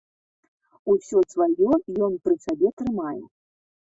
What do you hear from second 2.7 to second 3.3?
трымае.